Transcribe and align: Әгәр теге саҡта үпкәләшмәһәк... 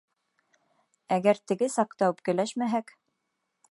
Әгәр 1.19 1.41
теге 1.51 1.69
саҡта 1.77 2.11
үпкәләшмәһәк... 2.15 2.97